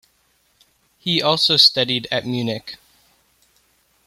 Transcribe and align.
He 0.97 1.21
also 1.21 1.57
studied 1.57 2.07
at 2.09 2.25
Munich. 2.25 2.77